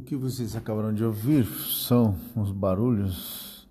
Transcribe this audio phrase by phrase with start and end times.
[0.00, 3.68] que vocês acabaram de ouvir são os barulhos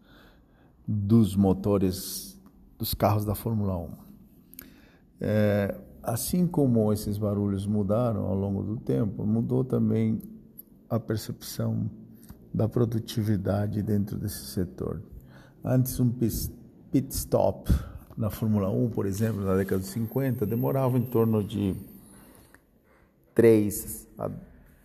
[0.88, 2.40] dos motores
[2.78, 3.90] dos carros da Fórmula 1.
[5.22, 10.22] É, assim como esses barulhos mudaram ao longo do tempo, mudou também
[10.90, 11.90] a percepção
[12.54, 15.02] da produtividade dentro desse setor.
[15.64, 17.72] Antes, um pit stop
[18.18, 21.76] na Fórmula 1, por exemplo, na década de 50, demorava em torno de
[23.34, 24.30] 3 a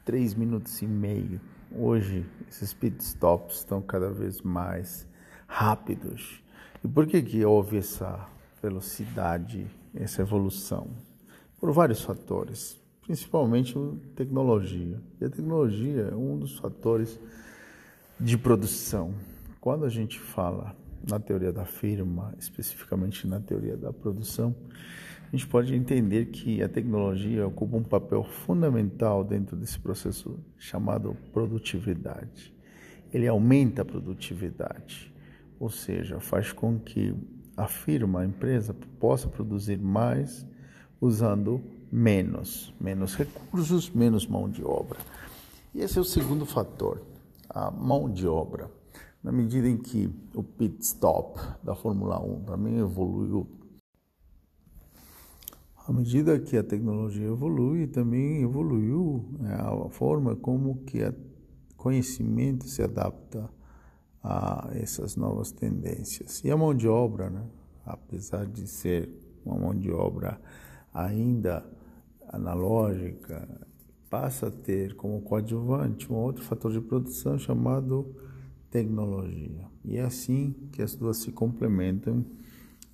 [0.04, 1.40] 3 minutos e meio.
[1.72, 5.06] Hoje, esses pit stops estão cada vez mais
[5.46, 6.42] rápidos.
[6.82, 8.26] E por que, que houve essa
[8.62, 10.88] velocidade, essa evolução?
[11.58, 13.74] Por vários fatores, principalmente
[14.16, 15.00] tecnologia.
[15.20, 17.20] E a tecnologia é um dos fatores
[18.18, 19.14] de produção.
[19.60, 20.74] Quando a gente fala
[21.08, 24.54] na teoria da firma, especificamente na teoria da produção,
[25.32, 31.16] a gente pode entender que a tecnologia ocupa um papel fundamental dentro desse processo chamado
[31.32, 32.52] produtividade.
[33.12, 35.14] Ele aumenta a produtividade,
[35.58, 37.14] ou seja, faz com que
[37.56, 40.44] a firma, a empresa, possa produzir mais
[41.00, 41.62] usando
[41.92, 44.98] menos, menos recursos, menos mão de obra.
[45.72, 47.02] E esse é o segundo fator,
[47.48, 48.68] a mão de obra
[49.22, 53.46] na medida em que o pit stop da Fórmula 1 também evoluiu,
[55.86, 61.14] à medida que a tecnologia evolui, também evoluiu né, a forma como que o
[61.76, 63.50] conhecimento se adapta
[64.22, 66.42] a essas novas tendências.
[66.44, 67.44] E a mão de obra, né,
[67.84, 69.10] apesar de ser
[69.44, 70.40] uma mão de obra
[70.92, 71.64] ainda
[72.28, 73.48] analógica,
[74.08, 78.14] passa a ter como coadjuvante um outro fator de produção chamado
[78.70, 79.68] tecnologia.
[79.84, 82.24] E é assim que as duas se complementam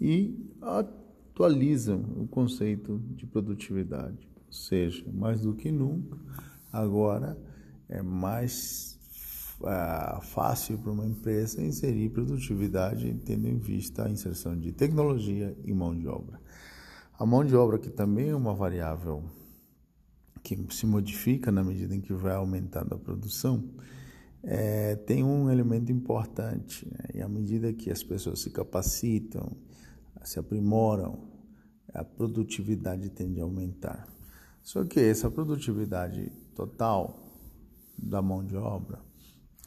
[0.01, 4.29] e atualizam o conceito de produtividade.
[4.47, 6.19] Ou seja, mais do que nunca,
[6.73, 7.39] agora
[7.89, 8.99] é mais
[9.61, 15.73] uh, fácil para uma empresa inserir produtividade tendo em vista a inserção de tecnologia e
[15.73, 16.41] mão de obra.
[17.19, 19.25] A mão de obra, que também é uma variável
[20.43, 23.65] que se modifica na medida em que vai aumentando a produção,
[24.43, 26.87] é, tem um elemento importante.
[26.91, 27.21] Né?
[27.21, 29.57] E à medida que as pessoas se capacitam,
[30.23, 31.29] se aprimoram,
[31.95, 34.07] a produtividade tende a aumentar.
[34.63, 37.23] Só que essa produtividade total
[37.97, 39.01] da mão de obra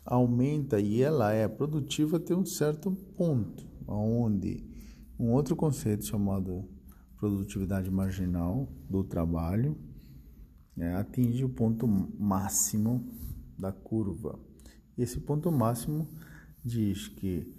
[0.06, 4.68] aumenta e ela é produtiva até um certo ponto, onde
[5.19, 6.68] um outro conceito chamado
[7.18, 9.78] produtividade marginal do trabalho
[10.78, 13.06] é, atinge o ponto máximo
[13.57, 14.40] da curva.
[15.01, 16.05] Esse ponto máximo
[16.63, 17.49] diz que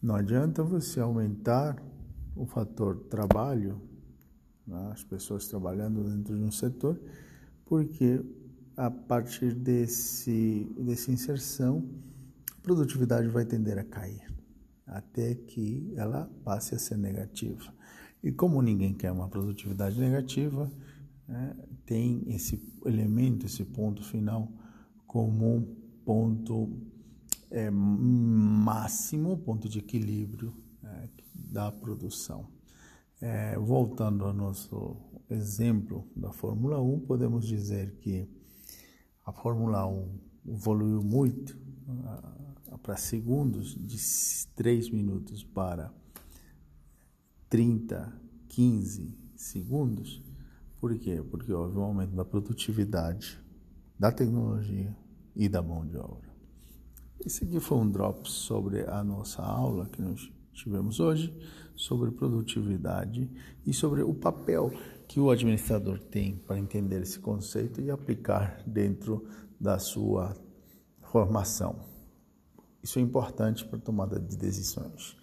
[0.00, 1.76] não adianta você aumentar
[2.36, 3.82] o fator trabalho,
[4.64, 6.96] né, as pessoas trabalhando dentro de um setor,
[7.66, 8.24] porque
[8.76, 11.84] a partir desse, dessa inserção,
[12.56, 14.32] a produtividade vai tender a cair,
[14.86, 17.74] até que ela passe a ser negativa.
[18.22, 20.70] E como ninguém quer uma produtividade negativa,
[21.26, 24.48] né, tem esse elemento, esse ponto final
[25.04, 25.80] como
[26.10, 26.68] ponto
[27.52, 32.48] é, máximo, ponto de equilíbrio é, da produção.
[33.20, 34.96] É, voltando ao nosso
[35.30, 38.28] exemplo da Fórmula 1, podemos dizer que
[39.24, 41.56] a Fórmula 1 evoluiu muito
[41.86, 43.96] uh, para segundos, de
[44.56, 45.94] 3 minutos para
[47.48, 48.12] 30,
[48.48, 50.20] 15 segundos.
[50.80, 51.22] Por quê?
[51.30, 53.38] Porque houve um aumento da produtividade,
[53.96, 54.92] da tecnologia,
[55.34, 56.30] e da mão de obra.
[57.24, 61.34] Esse aqui foi um drop sobre a nossa aula que nós tivemos hoje,
[61.74, 63.30] sobre produtividade
[63.66, 64.72] e sobre o papel
[65.06, 69.26] que o administrador tem para entender esse conceito e aplicar dentro
[69.58, 70.34] da sua
[71.02, 71.80] formação.
[72.82, 75.16] Isso é importante para a tomada de decisões.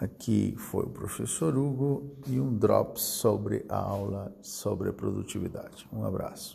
[0.00, 5.88] Aqui foi o professor Hugo e um drop sobre a aula sobre produtividade.
[5.92, 6.52] Um abraço.